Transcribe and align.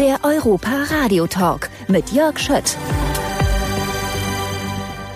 Der 0.00 0.20
Europa 0.22 0.84
Radio 0.88 1.26
Talk 1.26 1.68
mit 1.86 2.10
Jörg 2.10 2.38
Schött. 2.38 2.78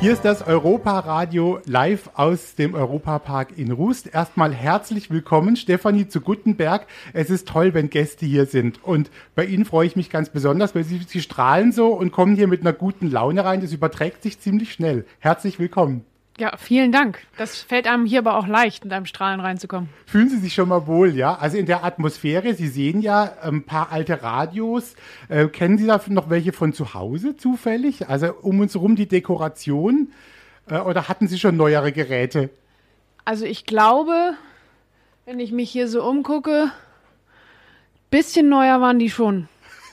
Hier 0.03 0.13
ist 0.13 0.27
das 0.27 0.47
Europa 0.47 0.99
Radio 0.99 1.59
live 1.65 2.11
aus 2.13 2.55
dem 2.55 2.75
Europapark 2.75 3.57
in 3.57 3.73
Rust. 3.73 4.13
Erstmal 4.13 4.53
herzlich 4.53 5.09
willkommen, 5.09 5.57
Stefanie 5.57 6.07
zu 6.09 6.21
Guttenberg. 6.21 6.87
Es 7.15 7.31
ist 7.31 7.49
toll, 7.49 7.73
wenn 7.73 7.89
Gäste 7.89 8.27
hier 8.27 8.45
sind. 8.45 8.85
Und 8.85 9.11
bei 9.35 9.47
Ihnen 9.47 9.65
freue 9.65 9.87
ich 9.87 9.97
mich 9.97 10.11
ganz 10.11 10.29
besonders, 10.29 10.75
weil 10.75 10.85
Sie, 10.85 11.01
Sie 11.07 11.23
strahlen 11.23 11.73
so 11.73 11.87
und 11.95 12.13
kommen 12.13 12.37
hier 12.37 12.47
mit 12.47 12.61
einer 12.61 12.75
guten 12.75 13.11
Laune 13.11 13.43
rein. 13.43 13.63
Das 13.63 13.73
überträgt 13.73 14.23
sich 14.23 14.39
ziemlich 14.39 14.71
schnell. 14.71 15.07
Herzlich 15.19 15.59
willkommen. 15.59 16.05
Ja, 16.37 16.57
vielen 16.57 16.91
Dank. 16.91 17.21
Das 17.37 17.59
fällt 17.59 17.87
einem 17.87 18.07
hier 18.07 18.19
aber 18.19 18.37
auch 18.37 18.49
leicht, 18.49 18.83
in 18.83 18.91
deinem 18.91 19.07
Strahlen 19.07 19.39
reinzukommen. 19.39 19.89
Fühlen 20.05 20.29
Sie 20.29 20.39
sich 20.39 20.53
schon 20.53 20.69
mal 20.69 20.89
wohl, 20.89 21.15
ja? 21.15 21.37
Also 21.37 21.57
in 21.59 21.67
der 21.67 21.85
Atmosphäre, 21.85 22.55
Sie 22.55 22.67
sehen 22.67 23.01
ja 23.01 23.33
ein 23.41 23.63
paar 23.63 23.93
alte 23.93 24.21
Radios. 24.21 24.97
Äh, 25.29 25.47
kennen 25.47 25.79
Sie 25.79 25.87
da 25.87 26.01
noch 26.09 26.31
welche 26.31 26.53
von 26.53 26.73
zu 26.73 26.93
Hause 26.93 27.37
zufällig? 27.37 28.09
Also 28.09 28.35
um 28.43 28.59
uns 28.59 28.75
herum 28.75 28.97
die 28.97 29.07
Dekoration? 29.07 30.13
Äh, 30.69 30.81
oder 30.81 31.09
hatten 31.09 31.29
Sie 31.29 31.39
schon 31.39 31.57
neuere 31.57 31.93
Geräte? 31.93 32.51
Also 33.25 33.45
ich 33.45 33.65
glaube, 33.65 34.35
wenn 35.27 35.39
ich 35.39 35.53
mich 35.53 35.71
hier 35.71 35.87
so 35.87 36.03
umgucke, 36.03 36.73
bisschen 38.11 38.49
neuer 38.49 38.81
waren 38.81 38.99
die 38.99 39.11
schon. 39.11 39.49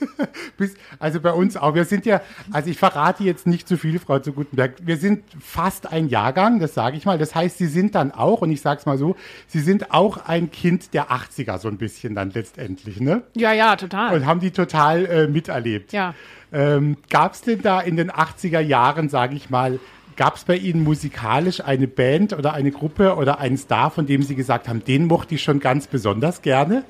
Also 0.98 1.20
bei 1.20 1.32
uns 1.32 1.56
auch. 1.56 1.74
Wir 1.74 1.84
sind 1.84 2.06
ja, 2.06 2.20
also 2.52 2.70
ich 2.70 2.78
verrate 2.78 3.24
jetzt 3.24 3.46
nicht 3.46 3.66
zu 3.66 3.76
viel, 3.76 3.98
Frau 3.98 4.18
zu 4.18 4.32
Gutenberg. 4.32 4.74
Wir 4.82 4.96
sind 4.96 5.24
fast 5.40 5.90
ein 5.90 6.08
Jahrgang, 6.08 6.60
das 6.60 6.74
sage 6.74 6.96
ich 6.96 7.04
mal. 7.04 7.18
Das 7.18 7.34
heißt, 7.34 7.58
Sie 7.58 7.66
sind 7.66 7.94
dann 7.94 8.12
auch, 8.12 8.42
und 8.42 8.50
ich 8.50 8.60
sage 8.60 8.80
es 8.80 8.86
mal 8.86 8.98
so, 8.98 9.16
Sie 9.48 9.60
sind 9.60 9.92
auch 9.92 10.26
ein 10.26 10.50
Kind 10.50 10.94
der 10.94 11.10
80er 11.10 11.58
so 11.58 11.68
ein 11.68 11.78
bisschen 11.78 12.14
dann 12.14 12.30
letztendlich, 12.30 13.00
ne? 13.00 13.22
Ja, 13.34 13.52
ja, 13.52 13.76
total. 13.76 14.14
Und 14.14 14.26
haben 14.26 14.40
die 14.40 14.52
total 14.52 15.06
äh, 15.06 15.26
miterlebt. 15.26 15.92
Ja. 15.92 16.14
Ähm, 16.52 16.96
Gab 17.10 17.32
es 17.32 17.40
denn 17.40 17.62
da 17.62 17.80
in 17.80 17.96
den 17.96 18.10
80er 18.10 18.60
Jahren, 18.60 19.08
sage 19.08 19.34
ich 19.34 19.50
mal, 19.50 19.80
Gab 20.16 20.36
es 20.36 20.44
bei 20.44 20.56
Ihnen 20.56 20.84
musikalisch 20.84 21.64
eine 21.64 21.88
Band 21.88 22.34
oder 22.34 22.52
eine 22.52 22.70
Gruppe 22.70 23.16
oder 23.16 23.38
einen 23.38 23.56
Star, 23.56 23.90
von 23.90 24.06
dem 24.06 24.22
Sie 24.22 24.34
gesagt 24.34 24.68
haben, 24.68 24.84
den 24.84 25.06
mochte 25.06 25.36
ich 25.36 25.42
schon 25.42 25.58
ganz 25.58 25.86
besonders 25.86 26.42
gerne? 26.42 26.84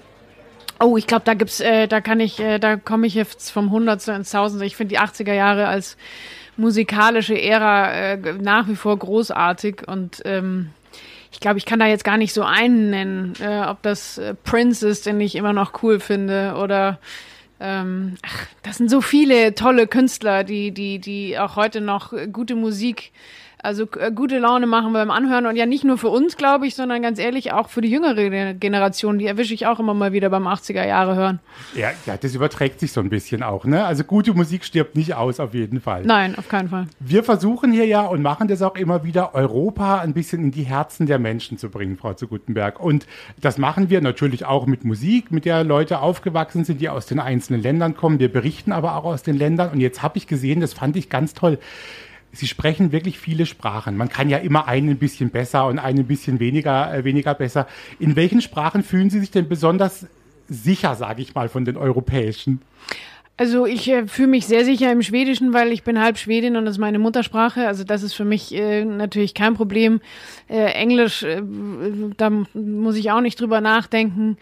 Oh, 0.82 0.96
ich 0.96 1.06
glaube, 1.06 1.22
da 1.24 1.34
gibt's, 1.34 1.60
äh, 1.60 1.86
da 1.86 2.00
kann 2.00 2.18
ich, 2.18 2.40
äh, 2.40 2.58
da 2.58 2.76
komme 2.76 3.06
ich 3.06 3.14
jetzt 3.14 3.50
vom 3.52 3.70
Hundertste 3.70 4.12
ins 4.12 4.32
Tausendste. 4.32 4.66
Ich 4.66 4.74
finde 4.74 4.94
die 4.94 4.98
80er 4.98 5.32
Jahre 5.32 5.68
als 5.68 5.96
musikalische 6.56 7.40
Ära 7.40 7.92
äh, 7.92 8.16
nach 8.40 8.66
wie 8.66 8.74
vor 8.74 8.98
großartig 8.98 9.86
und 9.86 10.22
ähm, 10.24 10.70
ich 11.30 11.38
glaube, 11.38 11.58
ich 11.58 11.66
kann 11.66 11.78
da 11.78 11.86
jetzt 11.86 12.04
gar 12.04 12.16
nicht 12.16 12.34
so 12.34 12.42
einen 12.42 12.90
nennen, 12.90 13.34
äh, 13.40 13.62
ob 13.66 13.80
das 13.82 14.18
äh, 14.18 14.34
Prince 14.34 14.86
ist, 14.86 15.06
den 15.06 15.20
ich 15.20 15.36
immer 15.36 15.52
noch 15.52 15.82
cool 15.84 16.00
finde 16.00 16.56
oder 16.60 16.98
ähm, 17.62 18.16
ach, 18.22 18.46
das 18.62 18.78
sind 18.78 18.90
so 18.90 19.00
viele 19.00 19.54
tolle 19.54 19.86
Künstler, 19.86 20.42
die, 20.42 20.72
die, 20.72 20.98
die 20.98 21.38
auch 21.38 21.56
heute 21.56 21.80
noch 21.80 22.12
gute 22.32 22.56
Musik 22.56 23.12
also 23.62 23.86
äh, 23.98 24.10
gute 24.12 24.38
Laune 24.38 24.66
machen 24.66 24.92
beim 24.92 25.10
Anhören 25.10 25.46
und 25.46 25.56
ja 25.56 25.66
nicht 25.66 25.84
nur 25.84 25.96
für 25.96 26.08
uns, 26.08 26.36
glaube 26.36 26.66
ich, 26.66 26.74
sondern 26.74 27.00
ganz 27.00 27.18
ehrlich 27.18 27.52
auch 27.52 27.68
für 27.68 27.80
die 27.80 27.90
jüngere 27.90 28.54
Generation. 28.54 29.18
Die 29.18 29.26
erwische 29.26 29.54
ich 29.54 29.66
auch 29.66 29.78
immer 29.78 29.94
mal 29.94 30.12
wieder 30.12 30.30
beim 30.30 30.46
80er 30.46 30.86
Jahre 30.86 31.14
hören. 31.14 31.38
Ja, 31.74 31.90
ja, 32.06 32.16
das 32.16 32.34
überträgt 32.34 32.80
sich 32.80 32.92
so 32.92 33.00
ein 33.00 33.08
bisschen 33.08 33.42
auch, 33.42 33.64
ne? 33.64 33.84
Also 33.84 34.04
gute 34.04 34.34
Musik 34.34 34.64
stirbt 34.64 34.96
nicht 34.96 35.14
aus, 35.14 35.38
auf 35.38 35.54
jeden 35.54 35.80
Fall. 35.80 36.02
Nein, 36.04 36.36
auf 36.36 36.48
keinen 36.48 36.68
Fall. 36.68 36.86
Wir 36.98 37.22
versuchen 37.22 37.72
hier 37.72 37.86
ja 37.86 38.02
und 38.02 38.22
machen 38.22 38.48
das 38.48 38.62
auch 38.62 38.74
immer 38.74 39.04
wieder, 39.04 39.34
Europa 39.34 40.00
ein 40.00 40.12
bisschen 40.12 40.42
in 40.42 40.50
die 40.50 40.64
Herzen 40.64 41.06
der 41.06 41.18
Menschen 41.18 41.56
zu 41.56 41.70
bringen, 41.70 41.96
Frau 41.96 42.14
zu 42.14 42.26
Gutenberg. 42.26 42.80
Und 42.80 43.06
das 43.40 43.58
machen 43.58 43.90
wir 43.90 44.00
natürlich 44.00 44.44
auch 44.44 44.66
mit 44.66 44.84
Musik, 44.84 45.30
mit 45.30 45.44
der 45.44 45.62
Leute 45.62 46.00
aufgewachsen 46.00 46.64
sind, 46.64 46.80
die 46.80 46.88
aus 46.88 47.06
den 47.06 47.20
einzelnen 47.20 47.51
Ländern 47.60 47.94
kommen. 47.94 48.18
Wir 48.18 48.32
berichten 48.32 48.72
aber 48.72 48.96
auch 48.96 49.04
aus 49.04 49.22
den 49.22 49.36
Ländern. 49.36 49.70
Und 49.70 49.80
jetzt 49.80 50.02
habe 50.02 50.18
ich 50.18 50.26
gesehen, 50.26 50.60
das 50.60 50.72
fand 50.72 50.96
ich 50.96 51.08
ganz 51.08 51.34
toll 51.34 51.58
Sie 52.34 52.46
sprechen 52.46 52.92
wirklich 52.92 53.18
viele 53.18 53.44
Sprachen. 53.44 53.96
Man 53.96 54.08
kann 54.08 54.30
ja 54.30 54.38
immer 54.38 54.66
einen 54.66 54.88
ein 54.88 54.98
bisschen 54.98 55.28
besser 55.30 55.66
und 55.66 55.78
einen 55.78 56.00
ein 56.00 56.06
bisschen 56.06 56.40
weniger, 56.40 56.92
äh, 56.92 57.04
weniger 57.04 57.34
besser. 57.34 57.66
In 57.98 58.16
welchen 58.16 58.40
Sprachen 58.40 58.82
fühlen 58.82 59.10
Sie 59.10 59.20
sich 59.20 59.30
denn 59.30 59.48
besonders 59.48 60.06
sicher, 60.48 60.96
sage 60.96 61.20
ich 61.20 61.34
mal, 61.34 61.50
von 61.50 61.66
den 61.66 61.76
europäischen? 61.76 62.62
Also 63.42 63.66
ich 63.66 63.88
äh, 63.88 64.06
fühle 64.06 64.28
mich 64.28 64.46
sehr 64.46 64.64
sicher 64.64 64.92
im 64.92 65.02
Schwedischen, 65.02 65.52
weil 65.52 65.72
ich 65.72 65.82
bin 65.82 66.00
halb 66.00 66.16
Schwedin 66.16 66.54
und 66.54 66.64
das 66.64 66.76
ist 66.76 66.78
meine 66.78 67.00
Muttersprache. 67.00 67.66
Also 67.66 67.82
das 67.82 68.04
ist 68.04 68.12
für 68.12 68.24
mich 68.24 68.54
äh, 68.54 68.84
natürlich 68.84 69.34
kein 69.34 69.54
Problem. 69.54 70.00
Äh, 70.48 70.66
Englisch, 70.74 71.24
äh, 71.24 71.42
da 72.16 72.30
muss 72.54 72.94
ich 72.94 73.10
auch 73.10 73.20
nicht 73.20 73.40
drüber 73.40 73.60
nachdenken. 73.60 74.36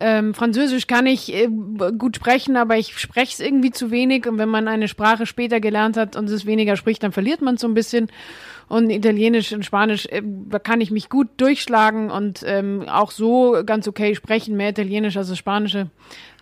Ähm, 0.00 0.32
Französisch 0.32 0.86
kann 0.86 1.04
ich 1.04 1.34
äh, 1.34 1.50
gut 1.98 2.16
sprechen, 2.16 2.56
aber 2.56 2.78
ich 2.78 2.98
spreche 2.98 3.32
es 3.34 3.40
irgendwie 3.40 3.72
zu 3.72 3.90
wenig. 3.90 4.26
Und 4.26 4.38
wenn 4.38 4.48
man 4.48 4.68
eine 4.68 4.88
Sprache 4.88 5.26
später 5.26 5.60
gelernt 5.60 5.98
hat 5.98 6.16
und 6.16 6.30
es 6.30 6.46
weniger 6.46 6.76
spricht, 6.76 7.02
dann 7.02 7.12
verliert 7.12 7.42
man 7.42 7.56
es 7.56 7.60
so 7.60 7.68
ein 7.68 7.74
bisschen. 7.74 8.08
Und 8.68 8.88
Italienisch 8.88 9.52
und 9.52 9.66
Spanisch 9.66 10.06
äh, 10.06 10.22
kann 10.62 10.80
ich 10.80 10.90
mich 10.90 11.10
gut 11.10 11.28
durchschlagen 11.36 12.10
und 12.10 12.42
ähm, 12.46 12.88
auch 12.88 13.10
so 13.10 13.62
ganz 13.66 13.86
okay 13.86 14.14
sprechen, 14.14 14.56
mehr 14.56 14.70
Italienisch 14.70 15.18
als 15.18 15.28
das 15.28 15.36
Spanische. 15.36 15.90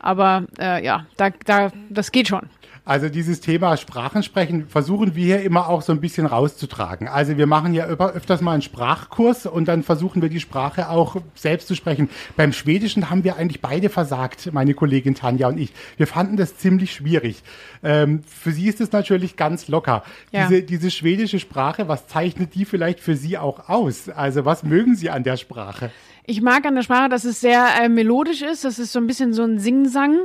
Aber 0.05 0.45
äh, 0.59 0.85
ja, 0.85 1.07
da, 1.17 1.31
da, 1.47 1.73
das 1.89 2.13
geht 2.13 2.29
schon. 2.29 2.51
Also 2.87 3.09
dieses 3.09 3.41
Thema 3.41 3.79
Sprachen 3.79 4.23
sprechen 4.23 4.69
versuchen 4.69 5.15
wir 5.15 5.25
hier 5.25 5.43
immer 5.43 5.71
auch 5.71 5.81
so 5.81 5.93
ein 5.93 6.03
bisschen 6.03 6.27
rauszutragen. 6.27 7.09
Also 7.09 7.39
wir 7.39 7.47
machen 7.47 7.73
ja 7.73 7.87
öfters 7.87 8.43
mal 8.43 8.53
einen 8.53 8.61
Sprachkurs 8.61 9.47
und 9.47 9.67
dann 9.67 9.83
versuchen 9.83 10.21
wir 10.21 10.29
die 10.29 10.41
Sprache 10.41 10.91
auch 10.91 11.17
selbst 11.35 11.67
zu 11.69 11.75
sprechen. 11.75 12.11
Beim 12.37 12.53
Schwedischen 12.53 13.09
haben 13.09 13.25
wir 13.25 13.37
eigentlich 13.37 13.63
beide 13.63 13.89
versagt, 13.89 14.51
meine 14.53 14.75
Kollegin 14.75 15.15
Tanja 15.15 15.49
und 15.49 15.59
ich. 15.59 15.73
Wir 15.97 16.07
fanden 16.07 16.37
das 16.37 16.59
ziemlich 16.59 16.93
schwierig. 16.93 17.43
Ähm, 17.83 18.23
für 18.27 18.53
sie 18.53 18.69
ist 18.69 18.83
es 18.83 18.93
natürlich 18.93 19.37
ganz 19.37 19.69
locker. 19.69 20.03
Ja. 20.31 20.47
Diese, 20.47 20.63
diese 20.63 20.91
schwedische 20.91 21.39
Sprache, 21.39 21.89
was 21.89 22.07
zeichnet 22.07 22.55
die 22.55 22.67
vielleicht 22.67 23.01
für 23.01 23.17
Sie 23.17 23.39
auch 23.39 23.71
aus? 23.71 24.11
Also 24.11 24.45
was 24.45 24.63
mögen 24.63 24.95
Sie 24.95 25.09
an 25.09 25.25
der 25.25 25.39
Sprache? 25.39 25.91
Ich 26.27 26.41
mag 26.41 26.65
an 26.65 26.75
der 26.75 26.83
Sprache, 26.83 27.11
dass 27.11 27.25
es 27.25 27.43
sehr 27.43 27.67
äh, 27.83 27.89
melodisch 27.91 28.41
ist. 28.41 28.65
Das 28.65 28.79
ist 28.79 28.93
so 28.93 28.99
ein 28.99 29.07
bisschen 29.07 29.35
so 29.35 29.43
ein 29.43 29.59
Singsang. 29.59 30.19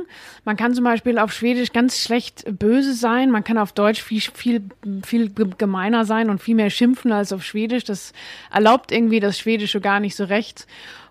Man 0.46 0.56
kann 0.56 0.72
zum 0.72 0.84
Beispiel 0.84 1.18
auf 1.18 1.30
Schwedisch 1.30 1.72
ganz 1.72 1.98
schlecht 1.98 2.44
böse 2.58 2.94
sein. 2.94 3.30
Man 3.30 3.44
kann 3.44 3.58
auf 3.58 3.72
Deutsch 3.72 4.02
viel, 4.02 4.22
viel, 4.22 4.62
viel 5.04 5.30
gemeiner 5.58 6.06
sein 6.06 6.30
und 6.30 6.40
viel 6.40 6.54
mehr 6.54 6.70
schimpfen 6.70 7.12
als 7.12 7.34
auf 7.34 7.44
Schwedisch. 7.44 7.84
Das 7.84 8.14
erlaubt 8.50 8.92
irgendwie 8.92 9.20
das 9.20 9.38
Schwedische 9.38 9.82
gar 9.82 10.00
nicht 10.00 10.16
so 10.16 10.24
recht. 10.24 10.66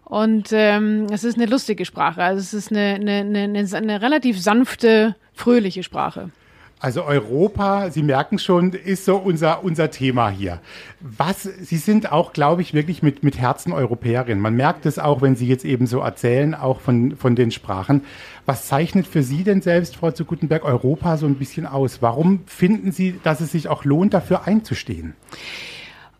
Und 0.06 0.50
ähm, 0.54 1.06
es 1.12 1.24
ist 1.24 1.38
eine 1.38 1.46
lustige 1.46 1.86
Sprache. 1.86 2.24
Also 2.24 2.40
es 2.40 2.56
ist 2.56 2.72
eine, 2.72 2.96
eine, 2.96 3.44
eine, 3.44 3.70
eine 3.72 4.02
relativ 4.02 4.42
sanfte, 4.42 5.16
fröhliche 5.34 5.84
Sprache. 5.84 6.32
Also 6.82 7.04
Europa, 7.04 7.92
Sie 7.92 8.04
merken 8.04 8.40
schon, 8.40 8.72
ist 8.72 9.04
so 9.04 9.18
unser, 9.18 9.66
unser 9.66 9.92
Thema 9.92 10.30
hier. 10.30 10.62
Was, 11.02 11.44
Sie 11.44 11.76
sind 11.76 12.10
auch, 12.10 12.32
glaube 12.32 12.62
ich, 12.62 12.74
wirklich 12.74 13.04
mit, 13.04 13.22
mit 13.22 13.38
Herzen 13.38 13.74
Europäerin. 13.74 14.40
Man 14.40 14.56
merkt 14.56 14.86
es 14.86 14.98
auch, 14.98 15.22
wenn 15.22 15.36
Sie 15.36 15.46
jetzt 15.46 15.66
eben 15.66 15.88
so 15.88 16.00
erzählen, 16.00 16.56
auch 16.56 16.80
von, 16.80 17.18
von 17.18 17.36
den 17.36 17.52
Sprachen. 17.52 18.06
Was 18.46 18.68
zeichnet 18.68 19.08
für 19.08 19.24
Sie 19.24 19.44
denn 19.44 19.62
selbst, 19.62 19.98
Frau 19.98 20.12
zu 20.12 20.24
Gutenberg, 20.24 20.64
Europa 20.64 21.18
so 21.18 21.26
ein 21.26 21.36
bisschen 21.36 21.66
aus? 21.66 22.02
Warum 22.02 22.44
finden 22.46 22.94
Sie, 22.94 23.20
dass 23.24 23.42
es 23.42 23.52
sich 23.52 23.68
auch 23.68 23.84
lohnt, 23.84 24.14
dafür 24.14 24.48
einzustehen? 24.48 25.16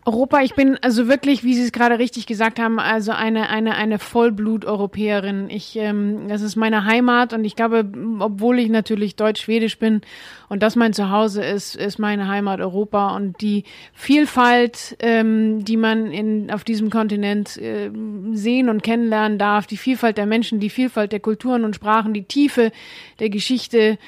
Europa, 0.06 0.40
ich 0.40 0.54
bin 0.54 0.78
also 0.80 1.08
wirklich, 1.08 1.44
wie 1.44 1.52
Sie 1.52 1.62
es 1.62 1.72
gerade 1.72 1.98
richtig 1.98 2.26
gesagt 2.26 2.58
haben, 2.58 2.78
also 2.78 3.12
eine 3.12 3.50
eine 3.50 3.74
eine 3.74 3.98
Vollblut-Europäerin. 3.98 5.50
Ich, 5.50 5.76
ähm, 5.76 6.26
das 6.28 6.40
ist 6.40 6.56
meine 6.56 6.86
Heimat 6.86 7.34
und 7.34 7.44
ich 7.44 7.54
glaube, 7.54 7.84
obwohl 8.18 8.58
ich 8.60 8.70
natürlich 8.70 9.16
deutsch-schwedisch 9.16 9.78
bin 9.78 10.00
und 10.48 10.62
das 10.62 10.74
mein 10.74 10.94
Zuhause 10.94 11.44
ist, 11.44 11.76
ist 11.76 11.98
meine 11.98 12.28
Heimat 12.28 12.60
Europa 12.60 13.14
und 13.14 13.42
die 13.42 13.64
Vielfalt, 13.92 14.96
ähm, 15.00 15.66
die 15.66 15.76
man 15.76 16.10
in 16.10 16.50
auf 16.50 16.64
diesem 16.64 16.88
Kontinent 16.88 17.58
äh, 17.58 17.90
sehen 18.32 18.70
und 18.70 18.82
kennenlernen 18.82 19.36
darf, 19.36 19.66
die 19.66 19.76
Vielfalt 19.76 20.16
der 20.16 20.26
Menschen, 20.26 20.60
die 20.60 20.70
Vielfalt 20.70 21.12
der 21.12 21.20
Kulturen 21.20 21.62
und 21.62 21.76
Sprachen, 21.76 22.14
die 22.14 22.24
Tiefe 22.24 22.72
der 23.18 23.28
Geschichte, 23.28 23.98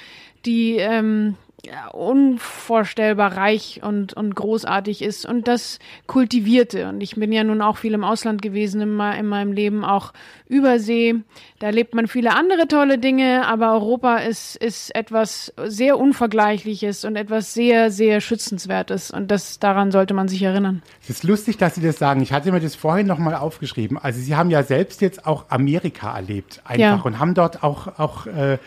die 0.46 0.76
ähm, 0.78 1.36
ja, 1.64 1.88
unvorstellbar 1.88 3.36
reich 3.36 3.80
und, 3.84 4.14
und 4.14 4.34
großartig 4.34 5.00
ist 5.00 5.24
und 5.24 5.46
das 5.46 5.78
kultivierte. 6.08 6.88
Und 6.88 7.00
ich 7.00 7.14
bin 7.14 7.30
ja 7.30 7.44
nun 7.44 7.62
auch 7.62 7.76
viel 7.76 7.94
im 7.94 8.02
Ausland 8.02 8.42
gewesen 8.42 8.80
in, 8.80 8.98
in 8.98 9.26
meinem 9.26 9.52
Leben, 9.52 9.84
auch 9.84 10.12
übersee. 10.48 11.14
Da 11.60 11.70
lebt 11.70 11.94
man 11.94 12.08
viele 12.08 12.34
andere 12.34 12.66
tolle 12.66 12.98
Dinge, 12.98 13.46
aber 13.46 13.72
Europa 13.74 14.16
ist, 14.16 14.56
ist 14.56 14.92
etwas 14.96 15.52
sehr 15.64 15.98
Unvergleichliches 15.98 17.04
und 17.04 17.14
etwas 17.14 17.54
sehr, 17.54 17.92
sehr 17.92 18.20
Schützenswertes. 18.20 19.12
Und 19.12 19.30
das, 19.30 19.60
daran 19.60 19.92
sollte 19.92 20.14
man 20.14 20.26
sich 20.26 20.42
erinnern. 20.42 20.82
Es 21.00 21.10
ist 21.10 21.22
lustig, 21.22 21.58
dass 21.58 21.76
Sie 21.76 21.82
das 21.82 21.96
sagen. 21.96 22.22
Ich 22.22 22.32
hatte 22.32 22.50
mir 22.50 22.60
das 22.60 22.74
vorhin 22.74 23.06
nochmal 23.06 23.36
aufgeschrieben. 23.36 23.98
Also 23.98 24.18
Sie 24.18 24.34
haben 24.34 24.50
ja 24.50 24.64
selbst 24.64 25.00
jetzt 25.00 25.26
auch 25.26 25.44
Amerika 25.48 26.16
erlebt, 26.16 26.60
einfach, 26.64 26.78
ja. 26.80 27.00
und 27.04 27.20
haben 27.20 27.34
dort 27.34 27.62
auch, 27.62 27.98
auch 27.98 28.26
äh, 28.26 28.58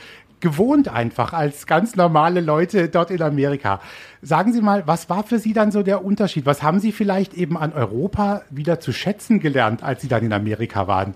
gewohnt 0.45 0.89
einfach 0.89 1.33
als 1.33 1.65
ganz 1.65 1.95
normale 1.95 2.39
Leute 2.39 2.87
dort 2.87 3.09
in 3.09 3.23
Amerika. 3.23 3.81
Sagen 4.21 4.53
Sie 4.53 4.61
mal, 4.61 4.83
was 4.85 5.09
war 5.09 5.23
für 5.23 5.39
Sie 5.39 5.53
dann 5.53 5.71
so 5.71 5.81
der 5.81 6.05
Unterschied? 6.05 6.45
Was 6.45 6.61
haben 6.61 6.79
Sie 6.79 6.91
vielleicht 6.91 7.33
eben 7.33 7.57
an 7.57 7.73
Europa 7.73 8.43
wieder 8.51 8.79
zu 8.79 8.93
schätzen 8.93 9.39
gelernt, 9.39 9.81
als 9.81 10.03
Sie 10.03 10.07
dann 10.07 10.23
in 10.23 10.33
Amerika 10.33 10.85
waren? 10.85 11.15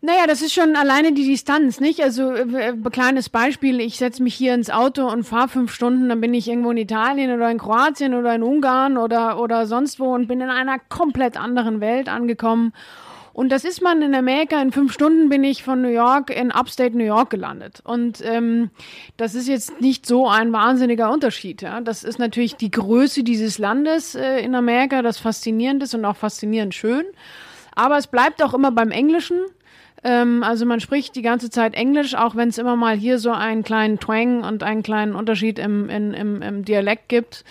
Naja, 0.00 0.28
das 0.28 0.42
ist 0.42 0.54
schon 0.54 0.76
alleine 0.76 1.12
die 1.12 1.26
Distanz, 1.26 1.80
nicht? 1.80 2.00
Also, 2.00 2.30
äh, 2.30 2.72
kleines 2.92 3.30
Beispiel, 3.30 3.80
ich 3.80 3.96
setze 3.96 4.22
mich 4.22 4.36
hier 4.36 4.54
ins 4.54 4.70
Auto 4.70 5.10
und 5.10 5.24
fahre 5.24 5.48
fünf 5.48 5.72
Stunden, 5.72 6.08
dann 6.08 6.20
bin 6.20 6.34
ich 6.34 6.46
irgendwo 6.46 6.70
in 6.70 6.76
Italien 6.76 7.34
oder 7.34 7.50
in 7.50 7.58
Kroatien 7.58 8.14
oder 8.14 8.32
in 8.32 8.44
Ungarn 8.44 8.96
oder, 8.96 9.40
oder 9.40 9.66
sonst 9.66 9.98
wo 9.98 10.14
und 10.14 10.28
bin 10.28 10.40
in 10.40 10.50
einer 10.50 10.78
komplett 10.78 11.36
anderen 11.36 11.80
Welt 11.80 12.08
angekommen. 12.08 12.72
Und 13.38 13.50
das 13.50 13.62
ist 13.62 13.82
man 13.82 14.02
in 14.02 14.16
Amerika. 14.16 14.60
In 14.60 14.72
fünf 14.72 14.92
Stunden 14.92 15.28
bin 15.28 15.44
ich 15.44 15.62
von 15.62 15.80
New 15.80 15.90
York 15.90 16.28
in 16.28 16.50
Upstate 16.50 16.98
New 16.98 17.04
York 17.04 17.30
gelandet. 17.30 17.80
Und 17.84 18.20
ähm, 18.24 18.70
das 19.16 19.36
ist 19.36 19.46
jetzt 19.46 19.80
nicht 19.80 20.06
so 20.06 20.28
ein 20.28 20.52
wahnsinniger 20.52 21.12
Unterschied. 21.12 21.62
Ja? 21.62 21.80
Das 21.80 22.02
ist 22.02 22.18
natürlich 22.18 22.56
die 22.56 22.72
Größe 22.72 23.22
dieses 23.22 23.58
Landes 23.58 24.16
äh, 24.16 24.40
in 24.40 24.56
Amerika, 24.56 25.02
das 25.02 25.18
faszinierend 25.18 25.84
ist 25.84 25.94
und 25.94 26.04
auch 26.04 26.16
faszinierend 26.16 26.74
schön. 26.74 27.04
Aber 27.76 27.96
es 27.96 28.08
bleibt 28.08 28.42
auch 28.42 28.54
immer 28.54 28.72
beim 28.72 28.90
Englischen. 28.90 29.38
Ähm, 30.02 30.42
also 30.42 30.66
man 30.66 30.80
spricht 30.80 31.14
die 31.14 31.22
ganze 31.22 31.48
Zeit 31.48 31.74
Englisch, 31.74 32.16
auch 32.16 32.34
wenn 32.34 32.48
es 32.48 32.58
immer 32.58 32.74
mal 32.74 32.96
hier 32.96 33.20
so 33.20 33.30
einen 33.30 33.62
kleinen 33.62 34.00
Twang 34.00 34.42
und 34.42 34.64
einen 34.64 34.82
kleinen 34.82 35.14
Unterschied 35.14 35.60
im, 35.60 35.88
in, 35.88 36.12
im, 36.12 36.42
im 36.42 36.64
Dialekt 36.64 37.08
gibt. 37.08 37.44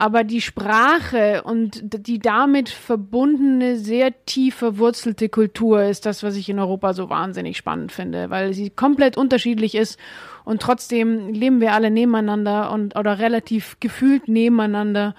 Aber 0.00 0.24
die 0.24 0.40
Sprache 0.40 1.42
und 1.42 1.82
die 1.82 2.20
damit 2.20 2.70
verbundene, 2.70 3.76
sehr 3.76 4.14
tief 4.24 4.54
verwurzelte 4.54 5.28
Kultur 5.28 5.82
ist 5.82 6.06
das, 6.06 6.22
was 6.22 6.36
ich 6.36 6.48
in 6.48 6.58
Europa 6.58 6.94
so 6.94 7.10
wahnsinnig 7.10 7.58
spannend 7.58 7.92
finde, 7.92 8.30
weil 8.30 8.54
sie 8.54 8.70
komplett 8.70 9.18
unterschiedlich 9.18 9.74
ist 9.74 9.98
und 10.46 10.62
trotzdem 10.62 11.34
leben 11.34 11.60
wir 11.60 11.74
alle 11.74 11.90
nebeneinander 11.90 12.72
und 12.72 12.96
oder 12.96 13.18
relativ 13.18 13.76
gefühlt 13.78 14.26
nebeneinander. 14.26 15.14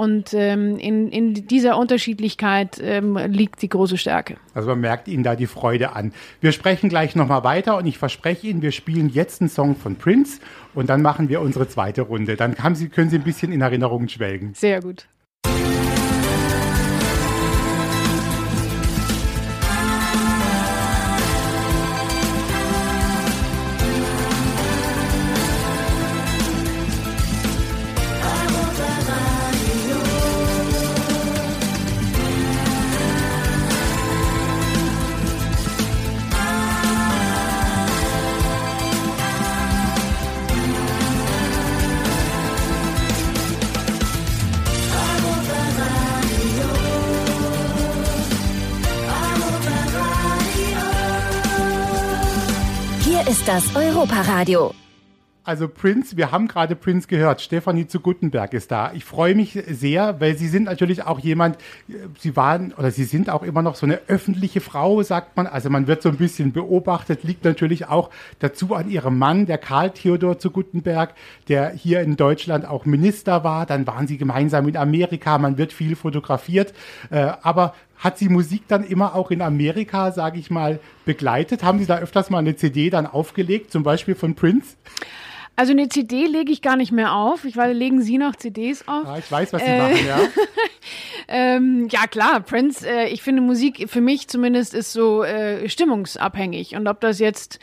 Und 0.00 0.32
ähm, 0.32 0.78
in, 0.78 1.12
in 1.12 1.46
dieser 1.46 1.76
Unterschiedlichkeit 1.76 2.80
ähm, 2.82 3.18
liegt 3.18 3.60
die 3.60 3.68
große 3.68 3.98
Stärke. 3.98 4.38
Also 4.54 4.70
man 4.70 4.80
merkt 4.80 5.08
Ihnen 5.08 5.24
da 5.24 5.36
die 5.36 5.46
Freude 5.46 5.92
an. 5.92 6.14
Wir 6.40 6.52
sprechen 6.52 6.88
gleich 6.88 7.16
nochmal 7.16 7.44
weiter 7.44 7.76
und 7.76 7.84
ich 7.84 7.98
verspreche 7.98 8.46
Ihnen, 8.46 8.62
wir 8.62 8.72
spielen 8.72 9.10
jetzt 9.10 9.42
einen 9.42 9.50
Song 9.50 9.76
von 9.76 9.96
Prince 9.96 10.40
und 10.72 10.88
dann 10.88 11.02
machen 11.02 11.28
wir 11.28 11.42
unsere 11.42 11.68
zweite 11.68 12.00
Runde. 12.00 12.36
Dann 12.36 12.56
Sie, 12.74 12.88
können 12.88 13.10
Sie 13.10 13.16
ein 13.16 13.24
bisschen 13.24 13.52
in 13.52 13.60
Erinnerungen 13.60 14.08
schwelgen. 14.08 14.54
Sehr 14.54 14.80
gut. 14.80 15.06
Das 53.50 53.74
Europaradio. 53.74 54.72
Also 55.42 55.66
Prince, 55.66 56.16
wir 56.16 56.30
haben 56.30 56.46
gerade 56.46 56.76
Prince 56.76 57.08
gehört. 57.08 57.40
Stefanie 57.40 57.88
zu 57.88 57.98
Guttenberg 57.98 58.52
ist 58.52 58.70
da. 58.70 58.92
Ich 58.94 59.04
freue 59.04 59.34
mich 59.34 59.58
sehr, 59.68 60.20
weil 60.20 60.36
Sie 60.36 60.46
sind 60.46 60.64
natürlich 60.64 61.02
auch 61.04 61.18
jemand, 61.18 61.58
Sie 62.16 62.36
waren 62.36 62.72
oder 62.74 62.92
Sie 62.92 63.02
sind 63.02 63.28
auch 63.28 63.42
immer 63.42 63.62
noch 63.62 63.74
so 63.74 63.86
eine 63.86 64.02
öffentliche 64.06 64.60
Frau, 64.60 65.02
sagt 65.02 65.36
man. 65.36 65.48
Also 65.48 65.68
man 65.68 65.88
wird 65.88 66.00
so 66.00 66.10
ein 66.10 66.16
bisschen 66.16 66.52
beobachtet, 66.52 67.24
liegt 67.24 67.44
natürlich 67.44 67.88
auch 67.88 68.10
dazu 68.38 68.72
an 68.76 68.88
Ihrem 68.88 69.18
Mann, 69.18 69.46
der 69.46 69.58
Karl 69.58 69.90
Theodor 69.90 70.38
zu 70.38 70.52
Guttenberg, 70.52 71.14
der 71.48 71.70
hier 71.70 72.02
in 72.02 72.14
Deutschland 72.14 72.64
auch 72.66 72.84
Minister 72.84 73.42
war. 73.42 73.66
Dann 73.66 73.84
waren 73.84 74.06
Sie 74.06 74.16
gemeinsam 74.16 74.68
in 74.68 74.76
Amerika, 74.76 75.38
man 75.38 75.58
wird 75.58 75.72
viel 75.72 75.96
fotografiert. 75.96 76.72
Äh, 77.10 77.32
aber 77.42 77.74
hat 78.00 78.18
Sie 78.18 78.28
Musik 78.28 78.62
dann 78.66 78.82
immer 78.82 79.14
auch 79.14 79.30
in 79.30 79.42
Amerika, 79.42 80.10
sage 80.10 80.38
ich 80.38 80.50
mal, 80.50 80.80
begleitet? 81.04 81.62
Haben 81.62 81.78
Sie 81.78 81.86
da 81.86 81.98
öfters 81.98 82.30
mal 82.30 82.38
eine 82.38 82.56
CD 82.56 82.90
dann 82.90 83.06
aufgelegt, 83.06 83.70
zum 83.70 83.82
Beispiel 83.82 84.14
von 84.14 84.34
Prince? 84.34 84.76
Also 85.60 85.72
eine 85.72 85.90
CD 85.90 86.26
lege 86.26 86.50
ich 86.50 86.62
gar 86.62 86.76
nicht 86.76 86.90
mehr 86.90 87.12
auf. 87.12 87.44
Ich 87.44 87.54
weiß, 87.54 87.76
legen 87.76 88.00
Sie 88.00 88.16
noch 88.16 88.34
CDs 88.34 88.88
auf? 88.88 89.04
Ja, 89.04 89.18
ich 89.18 89.30
weiß, 89.30 89.52
was 89.52 89.62
Sie 89.62 89.68
äh, 89.68 89.78
machen, 89.78 90.06
ja. 90.06 90.20
ähm, 91.28 91.88
ja 91.90 92.06
klar, 92.06 92.40
Prince. 92.40 92.88
Äh, 92.88 93.08
ich 93.08 93.22
finde 93.22 93.42
Musik 93.42 93.90
für 93.90 94.00
mich 94.00 94.28
zumindest 94.28 94.72
ist 94.72 94.94
so 94.94 95.22
äh, 95.22 95.68
stimmungsabhängig 95.68 96.76
und 96.76 96.88
ob 96.88 97.00
das 97.02 97.18
jetzt 97.18 97.58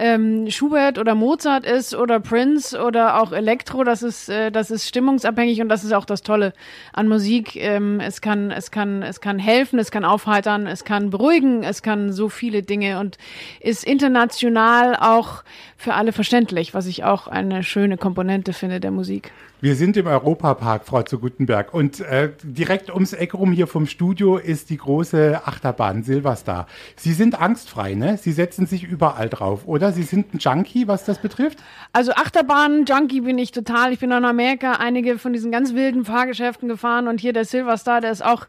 ähm, 0.00 0.50
Schubert 0.50 0.98
oder 0.98 1.14
Mozart 1.14 1.66
ist 1.66 1.94
oder 1.94 2.20
Prince 2.20 2.82
oder 2.82 3.20
auch 3.20 3.32
Elektro, 3.32 3.84
das 3.84 4.02
ist, 4.02 4.30
äh, 4.30 4.50
das 4.50 4.70
ist 4.70 4.88
stimmungsabhängig 4.88 5.60
und 5.60 5.68
das 5.68 5.84
ist 5.84 5.92
auch 5.92 6.06
das 6.06 6.22
Tolle 6.22 6.54
an 6.94 7.06
Musik. 7.06 7.54
Ähm, 7.56 8.00
es 8.00 8.22
kann, 8.22 8.50
es 8.50 8.70
kann, 8.70 9.02
es 9.02 9.20
kann 9.20 9.38
helfen, 9.38 9.78
es 9.78 9.90
kann 9.90 10.04
aufheitern, 10.04 10.66
es 10.66 10.84
kann 10.84 11.10
beruhigen, 11.10 11.62
es 11.62 11.82
kann 11.82 12.12
so 12.12 12.30
viele 12.30 12.62
Dinge 12.62 12.98
und 12.98 13.18
ist 13.60 13.84
international 13.84 14.96
auch 14.96 15.44
für 15.76 15.94
alle 15.94 16.12
verständlich, 16.12 16.72
was 16.72 16.86
ich 16.86 17.04
auch 17.04 17.28
eine 17.28 17.62
schöne 17.62 17.98
Komponente 17.98 18.54
finde 18.54 18.80
der 18.80 18.90
Musik. 18.90 19.30
Wir 19.62 19.76
sind 19.76 19.98
im 19.98 20.06
Europapark, 20.06 20.86
Frau 20.86 21.02
zu 21.02 21.18
Gutenberg. 21.18 21.74
Und 21.74 22.00
äh, 22.00 22.30
direkt 22.42 22.88
ums 22.88 23.12
Eck 23.12 23.34
rum 23.34 23.52
hier 23.52 23.66
vom 23.66 23.86
Studio 23.86 24.38
ist 24.38 24.70
die 24.70 24.78
große 24.78 25.42
Achterbahn 25.44 26.02
Silverstar. 26.02 26.66
Sie 26.96 27.12
sind 27.12 27.38
angstfrei, 27.38 27.92
ne? 27.94 28.16
Sie 28.16 28.32
setzen 28.32 28.64
sich 28.64 28.84
überall 28.84 29.28
drauf, 29.28 29.66
oder? 29.66 29.92
Sie 29.92 30.04
sind 30.04 30.32
ein 30.32 30.38
Junkie, 30.38 30.88
was 30.88 31.04
das 31.04 31.18
betrifft? 31.18 31.58
Also 31.92 32.12
Achterbahn-Junkie 32.12 33.20
bin 33.20 33.36
ich 33.36 33.52
total. 33.52 33.92
Ich 33.92 33.98
bin 33.98 34.12
in 34.12 34.24
Amerika 34.24 34.72
einige 34.72 35.18
von 35.18 35.34
diesen 35.34 35.52
ganz 35.52 35.74
wilden 35.74 36.06
Fahrgeschäften 36.06 36.66
gefahren 36.66 37.06
und 37.06 37.20
hier 37.20 37.34
der 37.34 37.44
Silverstar, 37.44 38.00
der 38.00 38.12
ist 38.12 38.24
auch 38.24 38.46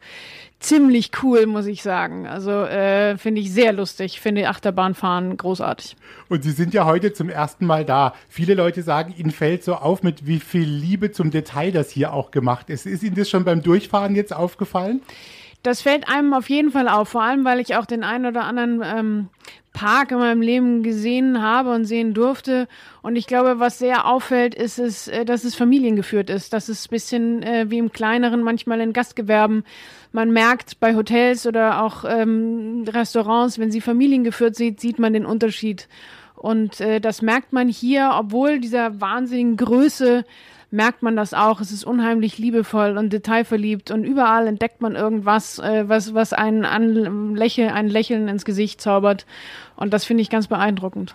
ziemlich 0.62 1.12
cool, 1.22 1.46
muss 1.46 1.66
ich 1.66 1.84
sagen. 1.84 2.28
Also 2.28 2.52
äh, 2.52 3.18
finde 3.18 3.42
ich 3.42 3.52
sehr 3.52 3.74
lustig. 3.74 4.22
Finde 4.22 4.48
Achterbahnfahren 4.48 5.36
großartig. 5.36 5.98
Und 6.30 6.44
Sie 6.44 6.52
sind 6.52 6.74
ja 6.74 6.86
heute 6.86 7.14
zum 7.14 7.30
ersten 7.30 7.66
Mal 7.66 7.84
da. 7.84 8.14
Viele 8.30 8.54
Leute 8.54 8.84
sagen, 8.84 9.14
Ihnen 9.18 9.32
fällt 9.32 9.64
so 9.64 9.76
auf, 9.76 10.04
mit 10.04 10.26
wie 10.26 10.40
viel 10.40 10.64
Liebe 10.64 11.12
zum 11.12 11.32
Detail 11.32 11.72
das 11.72 11.90
hier 11.90 12.14
auch 12.14 12.32
gemacht 12.32 12.70
ist. 12.70 12.86
Ist 12.86 13.04
Ihnen 13.04 13.16
das 13.16 13.30
schon 13.30 13.44
beim 13.44 13.62
Durchfahren 13.62 14.16
jetzt 14.16 14.34
aufgefallen? 14.34 15.02
Das 15.64 15.82
fällt 15.82 16.10
einem 16.10 16.34
auf 16.34 16.50
jeden 16.50 16.72
Fall 16.72 16.88
auf, 16.88 17.10
vor 17.10 17.22
allem 17.22 17.46
weil 17.46 17.60
ich 17.60 17.76
auch 17.76 17.86
den 17.86 18.04
einen 18.04 18.26
oder 18.26 18.46
anderen 18.46 18.82
ähm, 18.84 19.30
Park 19.74 20.12
in 20.12 20.18
meinem 20.18 20.42
Leben 20.42 20.84
gesehen 20.84 21.42
habe 21.42 21.74
und 21.74 21.86
sehen 21.86 22.14
durfte. 22.14 22.68
Und 23.02 23.16
ich 23.16 23.28
glaube, 23.28 23.60
was 23.60 23.80
sehr 23.80 24.06
auffällt, 24.06 24.54
ist 24.56 24.80
es, 24.80 25.08
äh, 25.08 25.24
dass 25.24 25.44
es 25.44 25.56
familiengeführt 25.56 26.30
ist. 26.30 26.54
Dass 26.54 26.68
es 26.68 26.88
ein 26.88 26.90
bisschen 26.90 27.44
äh, 27.44 27.70
wie 27.70 27.78
im 27.78 27.92
kleineren, 27.92 28.44
manchmal 28.44 28.82
in 28.82 28.92
Gastgewerben. 28.92 29.64
Man 30.12 30.32
merkt 30.32 30.80
bei 30.80 30.96
Hotels 30.96 31.46
oder 31.46 31.84
auch 31.84 32.04
ähm, 32.06 32.84
Restaurants, 32.88 33.60
wenn 33.60 33.72
sie 33.72 33.82
familiengeführt 33.82 34.56
sind, 34.56 34.80
sieht 34.80 35.00
man 35.00 35.14
den 35.14 35.26
Unterschied. 35.26 35.88
Und 36.36 36.82
äh, 36.82 37.00
das 37.00 37.22
merkt 37.22 37.54
man 37.54 37.70
hier, 37.70 38.12
obwohl 38.16 38.60
dieser 38.60 39.00
wahnsinnigen 39.00 39.58
Größe 39.58 40.26
merkt 40.72 41.04
man 41.04 41.16
das 41.16 41.34
auch. 41.34 41.62
Es 41.62 41.72
ist 41.72 41.84
unheimlich 41.84 42.38
liebevoll 42.38 42.98
und 42.98 43.12
detailverliebt 43.14 43.92
und 43.92 44.04
überall 44.06 44.48
entdeckt 44.48 44.82
man 44.82 44.96
irgendwas, 44.96 45.60
äh, 45.60 45.88
was, 45.88 46.14
was 46.14 46.34
einen 46.34 46.66
an 46.66 47.36
Lächeln, 47.36 47.70
ein 47.70 47.90
Lächeln 47.90 48.28
ins 48.28 48.46
Gesicht 48.46 48.82
zaubert. 48.82 49.26
Und 49.76 49.94
das 49.94 50.06
finde 50.06 50.22
ich 50.22 50.30
ganz 50.30 50.48
beeindruckend. 50.48 51.14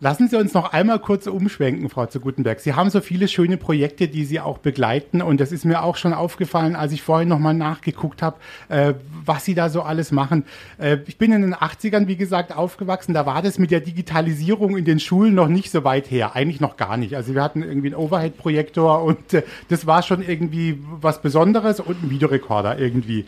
Lassen 0.00 0.28
Sie 0.28 0.36
uns 0.36 0.52
noch 0.54 0.72
einmal 0.72 0.98
kurz 0.98 1.28
umschwenken, 1.28 1.88
Frau 1.88 2.06
zu 2.06 2.18
Gutenberg. 2.18 2.58
Sie 2.58 2.74
haben 2.74 2.90
so 2.90 3.00
viele 3.00 3.28
schöne 3.28 3.56
Projekte, 3.56 4.08
die 4.08 4.24
Sie 4.24 4.40
auch 4.40 4.58
begleiten. 4.58 5.22
Und 5.22 5.40
das 5.40 5.52
ist 5.52 5.64
mir 5.64 5.82
auch 5.84 5.96
schon 5.96 6.12
aufgefallen, 6.12 6.74
als 6.74 6.92
ich 6.92 7.00
vorhin 7.00 7.28
nochmal 7.28 7.54
nachgeguckt 7.54 8.20
habe, 8.20 8.36
äh, 8.68 8.94
was 9.24 9.44
Sie 9.44 9.54
da 9.54 9.68
so 9.68 9.82
alles 9.82 10.10
machen. 10.10 10.44
Äh, 10.78 10.98
ich 11.06 11.16
bin 11.16 11.32
in 11.32 11.42
den 11.42 11.54
80ern, 11.54 12.08
wie 12.08 12.16
gesagt, 12.16 12.54
aufgewachsen. 12.54 13.14
Da 13.14 13.24
war 13.24 13.40
das 13.40 13.58
mit 13.58 13.70
der 13.70 13.80
Digitalisierung 13.80 14.76
in 14.76 14.84
den 14.84 14.98
Schulen 14.98 15.34
noch 15.34 15.48
nicht 15.48 15.70
so 15.70 15.84
weit 15.84 16.10
her. 16.10 16.34
Eigentlich 16.34 16.60
noch 16.60 16.76
gar 16.76 16.96
nicht. 16.96 17.14
Also 17.14 17.34
wir 17.34 17.42
hatten 17.42 17.62
irgendwie 17.62 17.88
einen 17.88 17.96
Overhead-Projektor 17.96 19.04
und 19.04 19.32
äh, 19.32 19.42
das 19.68 19.86
war 19.86 20.02
schon 20.02 20.22
irgendwie 20.22 20.80
was 21.00 21.22
Besonderes 21.22 21.78
und 21.78 22.02
ein 22.02 22.10
Videorekorder 22.10 22.78
irgendwie. 22.80 23.26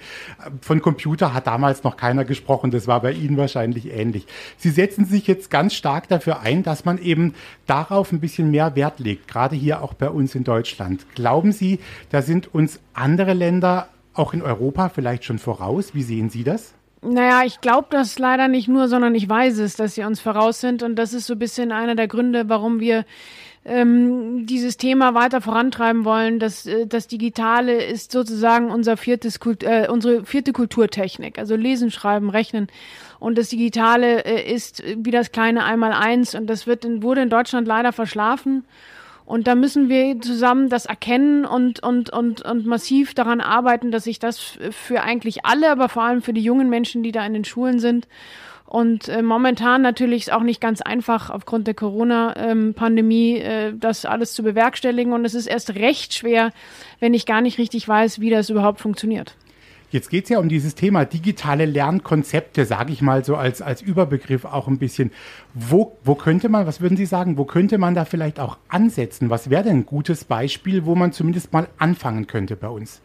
Von 0.61 0.83
Computer 0.83 1.33
hat 1.33 1.47
damals 1.47 1.85
noch 1.85 1.97
keiner 1.97 2.25
gesprochen. 2.25 2.73
Das 2.73 2.89
war 2.89 3.01
bei 3.01 3.13
Ihnen 3.13 3.37
wahrscheinlich 3.37 3.93
ähnlich. 3.93 4.27
Sie 4.59 4.71
setzen 4.71 5.07
sich 5.07 5.29
jetzt 5.29 5.49
ganz 5.49 5.73
stark 5.73 6.09
dafür 6.09 6.41
ein, 6.41 6.56
dass 6.63 6.85
man 6.85 6.99
eben 6.99 7.35
darauf 7.67 8.13
ein 8.13 8.21
bisschen 8.21 8.51
mehr 8.51 8.77
Wert 8.77 9.01
legt, 9.01 9.29
gerade 9.29 9.57
hier 9.57 9.83
auch 9.83 9.95
bei 9.95 10.09
uns 10.09 10.35
in 10.35 10.45
Deutschland. 10.45 11.07
Glauben 11.15 11.53
Sie, 11.53 11.81
da 12.11 12.23
sind 12.23 12.55
uns 12.55 12.81
andere 12.95 13.33
Länder 13.33 13.89
auch 14.15 14.33
in 14.33 14.43
Europa 14.43 14.89
vielleicht 14.89 15.25
schon 15.25 15.39
voraus? 15.39 15.95
Wie 15.95 16.03
sehen 16.03 16.31
Sie 16.31 16.45
das? 16.45 16.76
Naja, 17.09 17.43
ich 17.45 17.61
glaube 17.61 17.89
das 17.91 18.19
leider 18.19 18.49
nicht 18.49 18.69
nur, 18.69 18.89
sondern 18.89 19.15
ich 19.15 19.29
weiß 19.29 19.59
es, 19.59 19.77
dass 19.77 19.95
sie 19.95 20.05
uns 20.05 20.21
voraus 20.21 20.61
sind. 20.61 20.83
Und 20.83 20.97
das 20.97 21.13
ist 21.13 21.27
so 21.27 21.35
ein 21.35 21.39
bisschen 21.39 21.73
einer 21.73 21.95
der 21.95 22.09
Gründe, 22.09 22.49
warum 22.49 22.81
wir 22.81 23.05
ähm, 23.65 24.47
dieses 24.47 24.77
Thema 24.77 25.15
weiter 25.15 25.41
vorantreiben 25.41 26.05
wollen. 26.05 26.39
Das, 26.39 26.67
äh, 26.67 26.87
das 26.87 27.07
Digitale 27.07 27.85
ist 27.85 28.13
sozusagen 28.13 28.71
unser 28.71 28.97
viertes 28.97 29.41
Kult, 29.41 29.63
äh, 29.63 29.89
unsere 29.91 30.25
vierte 30.25 30.53
Kulturtechnik. 30.53 31.39
Also 31.39 31.57
Lesen, 31.57 31.91
Schreiben, 31.91 32.31
Rechnen. 32.31 32.69
Und 33.19 33.39
das 33.39 33.49
Digitale 33.49 34.25
äh, 34.25 34.53
ist 34.53 34.83
wie 34.97 35.11
das 35.11 35.33
kleine 35.33 35.65
Einmaleins. 35.65 36.35
Und 36.35 36.49
das 36.49 36.67
wird 36.67 36.85
in, 36.85 37.03
wurde 37.03 37.23
in 37.23 37.31
Deutschland 37.31 37.67
leider 37.67 37.93
verschlafen. 37.93 38.65
Und 39.27 39.47
da 39.49 39.55
müssen 39.55 39.89
wir 39.89 40.21
zusammen 40.21 40.69
das 40.69 40.87
erkennen 40.87 41.45
und, 41.45 41.83
und, 41.83 42.11
und, 42.11 42.43
und 42.43 42.65
massiv 42.65 43.13
daran 43.13 43.41
arbeiten, 43.41 43.91
dass 43.91 44.05
sich 44.05 44.19
das 44.19 44.57
für 44.71 45.03
eigentlich 45.03 45.45
alle, 45.45 45.71
aber 45.71 45.89
vor 45.89 46.05
allem 46.05 46.23
für 46.23 46.33
die 46.33 46.43
jungen 46.43 46.71
Menschen, 46.71 47.03
die 47.03 47.13
da 47.13 47.27
in 47.27 47.35
den 47.35 47.45
Schulen 47.45 47.81
sind, 47.81 48.07
und 48.67 49.09
äh, 49.09 49.23
momentan 49.23 49.81
natürlich 49.81 50.23
ist 50.23 50.33
auch 50.33 50.43
nicht 50.43 50.61
ganz 50.61 50.83
einfach 50.83 51.31
aufgrund 51.31 51.69
der 51.69 51.75
Corona-Pandemie 51.75 53.39
äh, 53.39 53.73
das 53.75 54.05
alles 54.05 54.33
zu 54.33 54.43
bewerkstelligen. 54.43 55.13
Und 55.13 55.25
es 55.25 55.35
ist 55.35 55.47
erst 55.47 55.77
recht 55.77 56.15
schwer, 56.15 56.53
wenn 56.99 57.15
ich 57.15 57.27
gar 57.27 57.41
nicht 57.41 57.59
richtig 57.59 57.87
weiß, 57.87 58.21
wie 58.21 58.31
das 58.31 58.51
überhaupt 58.51 58.81
funktioniert. 58.81 59.37
Jetzt 59.91 60.11
geht 60.11 60.25
es 60.25 60.31
ja 60.31 60.39
um 60.39 60.49
dieses 60.49 60.75
Thema 60.75 61.05
digitale 61.05 61.65
Lernkonzepte, 61.65 62.65
sage 62.67 62.93
ich 62.93 63.03
mal 63.03 63.25
so 63.25 63.37
als, 63.37 63.63
als 63.63 63.83
Überbegriff 63.83 64.45
auch 64.45 64.67
ein 64.67 64.79
bisschen. 64.79 65.13
Wo, 65.55 65.97
wo 66.03 66.17
könnte 66.17 66.49
man, 66.49 66.67
was 66.67 66.81
würden 66.81 66.97
Sie 66.97 67.07
sagen, 67.07 67.39
wo 67.39 67.45
könnte 67.45 67.79
man 67.79 67.95
da 67.95 68.05
vielleicht 68.05 68.41
auch 68.41 68.59
ansetzen? 68.69 69.31
Was 69.31 69.49
wäre 69.49 69.63
denn 69.63 69.79
ein 69.79 69.87
gutes 69.87 70.25
Beispiel, 70.25 70.85
wo 70.87 70.95
man 70.97 71.13
zumindest 71.13 71.53
mal 71.53 71.69
anfangen 71.79 72.27
könnte 72.27 72.57
bei 72.57 72.69
uns? 72.69 73.01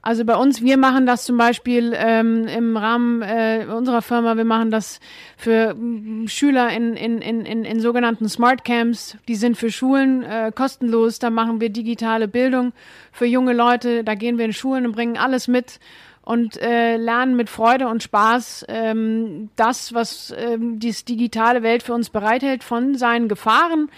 Also 0.00 0.24
bei 0.24 0.36
uns, 0.36 0.62
wir 0.62 0.76
machen 0.76 1.06
das 1.06 1.24
zum 1.24 1.36
Beispiel 1.36 1.92
ähm, 1.96 2.46
im 2.46 2.76
Rahmen 2.76 3.22
äh, 3.22 3.66
unserer 3.68 4.00
Firma, 4.00 4.36
wir 4.36 4.44
machen 4.44 4.70
das 4.70 5.00
für 5.36 5.74
äh, 5.74 6.28
Schüler 6.28 6.70
in, 6.70 6.94
in, 6.94 7.20
in, 7.20 7.44
in, 7.44 7.64
in 7.64 7.80
sogenannten 7.80 8.28
Smart 8.28 8.64
Camps. 8.64 9.16
Die 9.26 9.34
sind 9.34 9.56
für 9.56 9.70
Schulen 9.70 10.22
äh, 10.22 10.52
kostenlos. 10.54 11.18
Da 11.18 11.30
machen 11.30 11.60
wir 11.60 11.70
digitale 11.70 12.28
Bildung 12.28 12.72
für 13.12 13.26
junge 13.26 13.52
Leute. 13.52 14.04
Da 14.04 14.14
gehen 14.14 14.38
wir 14.38 14.44
in 14.44 14.52
Schulen 14.52 14.86
und 14.86 14.92
bringen 14.92 15.16
alles 15.16 15.48
mit 15.48 15.80
und 16.22 16.60
äh, 16.60 16.98
lernen 16.98 17.36
mit 17.36 17.48
Freude 17.48 17.88
und 17.88 18.02
Spaß 18.02 18.66
ähm, 18.68 19.48
das, 19.56 19.94
was 19.94 20.34
ähm, 20.36 20.78
die 20.78 20.92
digitale 20.92 21.62
Welt 21.62 21.82
für 21.82 21.94
uns 21.94 22.10
bereithält, 22.10 22.62
von 22.62 22.96
seinen 22.96 23.28
Gefahren 23.28 23.88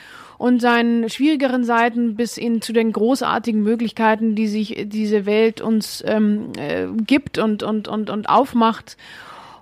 und 0.40 0.62
seinen 0.62 1.10
schwierigeren 1.10 1.64
Seiten 1.64 2.14
bis 2.14 2.36
hin 2.36 2.62
zu 2.62 2.72
den 2.72 2.92
großartigen 2.92 3.62
Möglichkeiten, 3.62 4.34
die 4.34 4.48
sich 4.48 4.86
diese 4.86 5.26
Welt 5.26 5.60
uns 5.60 6.02
ähm, 6.06 6.52
äh, 6.56 6.86
gibt 7.04 7.36
und, 7.36 7.62
und, 7.62 7.88
und, 7.88 8.08
und 8.08 8.26
aufmacht. 8.26 8.96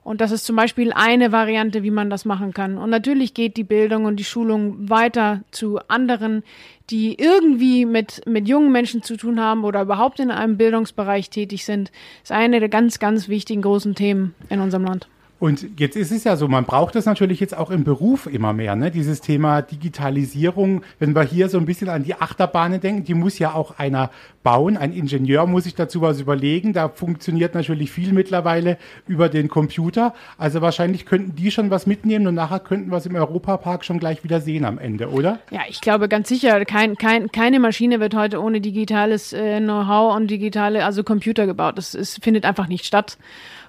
Und 0.04 0.20
das 0.20 0.30
ist 0.30 0.46
zum 0.46 0.54
Beispiel 0.54 0.92
eine 0.92 1.32
Variante, 1.32 1.82
wie 1.82 1.90
man 1.90 2.10
das 2.10 2.24
machen 2.24 2.54
kann. 2.54 2.78
Und 2.78 2.90
natürlich 2.90 3.34
geht 3.34 3.56
die 3.56 3.64
Bildung 3.64 4.04
und 4.04 4.18
die 4.18 4.24
Schulung 4.24 4.88
weiter 4.88 5.42
zu 5.50 5.80
anderen, 5.88 6.44
die 6.90 7.18
irgendwie 7.18 7.84
mit, 7.84 8.24
mit 8.24 8.46
jungen 8.46 8.70
Menschen 8.70 9.02
zu 9.02 9.16
tun 9.16 9.40
haben 9.40 9.64
oder 9.64 9.82
überhaupt 9.82 10.20
in 10.20 10.30
einem 10.30 10.58
Bildungsbereich 10.58 11.28
tätig 11.28 11.64
sind. 11.64 11.90
Das 12.22 12.30
ist 12.30 12.36
eine 12.36 12.60
der 12.60 12.68
ganz, 12.68 13.00
ganz 13.00 13.28
wichtigen 13.28 13.62
großen 13.62 13.96
Themen 13.96 14.32
in 14.48 14.60
unserem 14.60 14.84
Land. 14.84 15.08
Und 15.40 15.78
jetzt 15.78 15.96
ist 15.96 16.10
es 16.10 16.24
ja 16.24 16.34
so, 16.36 16.48
man 16.48 16.64
braucht 16.64 16.96
das 16.96 17.04
natürlich 17.04 17.38
jetzt 17.38 17.56
auch 17.56 17.70
im 17.70 17.84
Beruf 17.84 18.26
immer 18.26 18.52
mehr, 18.52 18.74
ne? 18.74 18.90
Dieses 18.90 19.20
Thema 19.20 19.62
Digitalisierung, 19.62 20.82
wenn 20.98 21.14
wir 21.14 21.22
hier 21.22 21.48
so 21.48 21.58
ein 21.58 21.66
bisschen 21.66 21.88
an 21.88 22.02
die 22.02 22.16
Achterbahnen 22.16 22.80
denken, 22.80 23.04
die 23.04 23.14
muss 23.14 23.38
ja 23.38 23.54
auch 23.54 23.78
einer 23.78 24.10
bauen. 24.42 24.76
Ein 24.76 24.92
Ingenieur 24.92 25.46
muss 25.46 25.64
sich 25.64 25.76
dazu 25.76 26.00
was 26.00 26.20
überlegen. 26.20 26.72
Da 26.72 26.88
funktioniert 26.88 27.54
natürlich 27.54 27.92
viel 27.92 28.12
mittlerweile 28.12 28.78
über 29.06 29.28
den 29.28 29.48
Computer. 29.48 30.12
Also 30.38 30.60
wahrscheinlich 30.60 31.06
könnten 31.06 31.36
die 31.36 31.52
schon 31.52 31.70
was 31.70 31.86
mitnehmen 31.86 32.26
und 32.26 32.34
nachher 32.34 32.58
könnten 32.58 32.90
wir 32.90 32.96
es 32.96 33.06
im 33.06 33.14
Europapark 33.14 33.84
schon 33.84 34.00
gleich 34.00 34.24
wieder 34.24 34.40
sehen 34.40 34.64
am 34.64 34.78
Ende, 34.78 35.10
oder? 35.10 35.38
Ja, 35.50 35.60
ich 35.68 35.80
glaube 35.80 36.08
ganz 36.08 36.28
sicher, 36.28 36.64
kein, 36.64 36.96
kein, 36.96 37.30
keine 37.30 37.60
Maschine 37.60 38.00
wird 38.00 38.16
heute 38.16 38.42
ohne 38.42 38.60
digitales 38.60 39.32
äh, 39.32 39.60
Know-how 39.60 40.16
und 40.16 40.28
digitale, 40.28 40.84
also 40.84 41.04
Computer 41.04 41.46
gebaut. 41.46 41.78
Das, 41.78 41.92
das 41.92 42.18
findet 42.20 42.44
einfach 42.44 42.66
nicht 42.66 42.84
statt. 42.84 43.18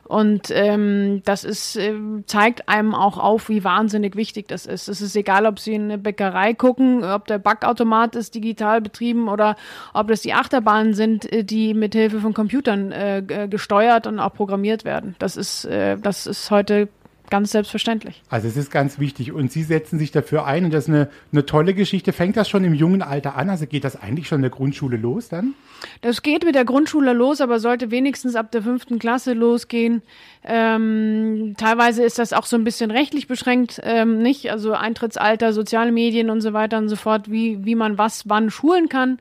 Und 0.09 0.49
ähm, 0.49 1.21
das 1.23 1.43
ist, 1.43 1.75
äh, 1.75 1.93
zeigt 2.25 2.67
einem 2.67 2.95
auch 2.95 3.19
auf, 3.19 3.47
wie 3.47 3.63
wahnsinnig 3.63 4.15
wichtig 4.15 4.47
das 4.47 4.65
ist. 4.65 4.87
Es 4.87 5.01
ist 5.01 5.15
egal, 5.15 5.45
ob 5.45 5.59
Sie 5.59 5.75
in 5.75 5.83
eine 5.83 5.99
Bäckerei 5.99 6.55
gucken, 6.55 7.03
ob 7.03 7.27
der 7.27 7.37
Backautomat 7.37 8.15
ist 8.15 8.33
digital 8.33 8.81
betrieben 8.81 9.29
oder 9.29 9.55
ob 9.93 10.07
das 10.07 10.21
die 10.21 10.33
Achterbahnen 10.33 10.95
sind, 10.95 11.31
äh, 11.31 11.43
die 11.43 11.75
mit 11.75 11.93
Hilfe 11.93 12.21
von 12.21 12.33
Computern 12.33 12.91
äh, 12.91 13.47
gesteuert 13.47 14.07
und 14.07 14.19
auch 14.19 14.33
programmiert 14.33 14.83
werden. 14.83 15.15
Das 15.19 15.37
ist, 15.37 15.65
äh, 15.65 15.95
das 15.95 16.25
ist 16.25 16.49
heute 16.49 16.89
ganz 17.29 17.51
selbstverständlich. 17.51 18.21
Also 18.29 18.47
es 18.47 18.57
ist 18.57 18.71
ganz 18.71 18.99
wichtig 18.99 19.31
und 19.31 19.51
Sie 19.51 19.63
setzen 19.63 19.99
sich 19.99 20.11
dafür 20.11 20.45
ein 20.45 20.65
und 20.65 20.73
das 20.73 20.85
ist 20.85 20.89
eine, 20.89 21.09
eine 21.31 21.45
tolle 21.45 21.73
Geschichte. 21.73 22.13
Fängt 22.13 22.37
das 22.37 22.49
schon 22.49 22.63
im 22.63 22.73
jungen 22.73 23.01
Alter 23.01 23.35
an? 23.35 23.49
Also 23.49 23.65
geht 23.65 23.83
das 23.83 24.01
eigentlich 24.01 24.27
schon 24.27 24.37
in 24.37 24.43
der 24.43 24.51
Grundschule 24.51 24.97
los 24.97 25.29
dann? 25.29 25.53
Das 26.01 26.21
geht 26.21 26.45
mit 26.45 26.55
der 26.55 26.65
Grundschule 26.65 27.13
los, 27.13 27.41
aber 27.41 27.59
sollte 27.59 27.91
wenigstens 27.91 28.35
ab 28.35 28.51
der 28.51 28.61
fünften 28.61 28.99
Klasse 28.99 29.33
losgehen. 29.33 30.01
Ähm, 30.43 31.55
teilweise 31.57 32.03
ist 32.03 32.19
das 32.19 32.33
auch 32.33 32.45
so 32.45 32.55
ein 32.55 32.63
bisschen 32.63 32.91
rechtlich 32.91 33.27
beschränkt, 33.27 33.79
ähm, 33.83 34.21
nicht? 34.21 34.51
Also 34.51 34.73
Eintrittsalter, 34.73 35.53
soziale 35.53 35.91
Medien 35.91 36.29
und 36.29 36.41
so 36.41 36.53
weiter 36.53 36.77
und 36.77 36.89
so 36.89 36.95
fort, 36.95 37.31
wie, 37.31 37.65
wie 37.65 37.75
man 37.75 37.97
was 37.97 38.27
wann 38.27 38.49
schulen 38.49 38.89
kann. 38.89 39.19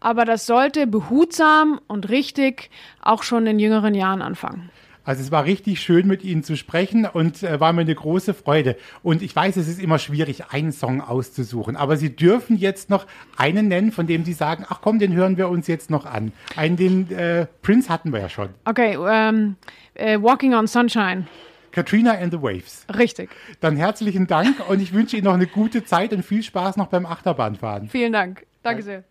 Aber 0.00 0.24
das 0.24 0.46
sollte 0.46 0.86
behutsam 0.86 1.80
und 1.88 2.08
richtig 2.08 2.70
auch 3.02 3.22
schon 3.24 3.46
in 3.46 3.58
jüngeren 3.58 3.94
Jahren 3.94 4.22
anfangen. 4.22 4.70
Also 5.08 5.22
es 5.22 5.30
war 5.30 5.46
richtig 5.46 5.80
schön 5.80 6.06
mit 6.06 6.22
Ihnen 6.22 6.44
zu 6.44 6.54
sprechen 6.54 7.06
und 7.06 7.42
äh, 7.42 7.58
war 7.60 7.72
mir 7.72 7.80
eine 7.80 7.94
große 7.94 8.34
Freude. 8.34 8.76
Und 9.02 9.22
ich 9.22 9.34
weiß, 9.34 9.56
es 9.56 9.66
ist 9.66 9.80
immer 9.80 9.98
schwierig, 9.98 10.50
einen 10.50 10.70
Song 10.70 11.00
auszusuchen, 11.00 11.76
aber 11.76 11.96
Sie 11.96 12.14
dürfen 12.14 12.58
jetzt 12.58 12.90
noch 12.90 13.06
einen 13.38 13.68
nennen, 13.68 13.90
von 13.90 14.06
dem 14.06 14.26
Sie 14.26 14.34
sagen, 14.34 14.66
ach 14.68 14.80
komm, 14.82 14.98
den 14.98 15.14
hören 15.14 15.38
wir 15.38 15.48
uns 15.48 15.66
jetzt 15.66 15.88
noch 15.88 16.04
an. 16.04 16.32
Einen, 16.56 16.76
den 16.76 17.10
äh, 17.10 17.46
Prince 17.62 17.88
hatten 17.88 18.12
wir 18.12 18.20
ja 18.20 18.28
schon. 18.28 18.50
Okay, 18.66 18.98
um, 18.98 19.06
ähm, 19.10 19.56
uh, 19.98 20.22
Walking 20.22 20.52
on 20.52 20.66
Sunshine. 20.66 21.26
Katrina 21.72 22.12
and 22.12 22.30
the 22.30 22.42
Waves. 22.42 22.84
Richtig. 22.94 23.30
Dann 23.60 23.76
herzlichen 23.76 24.26
Dank 24.26 24.68
und 24.68 24.82
ich 24.82 24.92
wünsche 24.92 25.16
Ihnen 25.16 25.24
noch 25.24 25.32
eine 25.32 25.46
gute 25.46 25.84
Zeit 25.84 26.12
und 26.12 26.22
viel 26.22 26.42
Spaß 26.42 26.76
noch 26.76 26.88
beim 26.88 27.06
Achterbahnfahren. 27.06 27.88
Vielen 27.88 28.12
Dank. 28.12 28.44
Danke 28.62 28.82
sehr. 28.82 29.04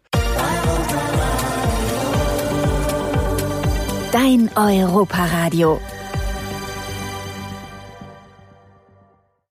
Dein 4.12 4.50
Europaradio. 4.56 5.82